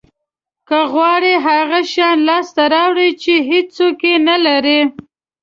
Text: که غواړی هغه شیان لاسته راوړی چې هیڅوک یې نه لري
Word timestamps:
که 0.67 0.79
غواړی 0.93 1.33
هغه 1.47 1.79
شیان 1.91 2.17
لاسته 2.27 2.63
راوړی 2.73 3.09
چې 3.21 3.33
هیڅوک 3.49 3.97
یې 4.09 4.15
نه 4.27 4.35
لري 4.45 4.79